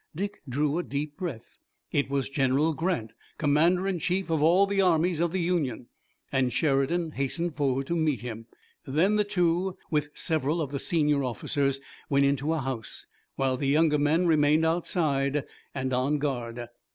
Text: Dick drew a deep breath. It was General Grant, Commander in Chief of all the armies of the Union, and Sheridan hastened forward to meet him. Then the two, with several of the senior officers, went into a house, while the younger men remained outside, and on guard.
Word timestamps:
Dick 0.15 0.41
drew 0.49 0.79
a 0.79 0.83
deep 0.83 1.15
breath. 1.15 1.59
It 1.91 2.09
was 2.09 2.27
General 2.27 2.73
Grant, 2.73 3.11
Commander 3.37 3.87
in 3.87 3.99
Chief 3.99 4.31
of 4.31 4.41
all 4.41 4.65
the 4.65 4.81
armies 4.81 5.19
of 5.19 5.31
the 5.31 5.39
Union, 5.39 5.89
and 6.31 6.51
Sheridan 6.51 7.11
hastened 7.11 7.55
forward 7.55 7.85
to 7.85 7.95
meet 7.95 8.21
him. 8.21 8.47
Then 8.83 9.17
the 9.17 9.23
two, 9.23 9.77
with 9.91 10.09
several 10.15 10.59
of 10.59 10.71
the 10.71 10.79
senior 10.79 11.23
officers, 11.23 11.79
went 12.09 12.25
into 12.25 12.51
a 12.51 12.61
house, 12.61 13.05
while 13.35 13.57
the 13.57 13.67
younger 13.67 13.99
men 13.99 14.25
remained 14.25 14.65
outside, 14.65 15.43
and 15.75 15.93
on 15.93 16.17
guard. 16.17 16.65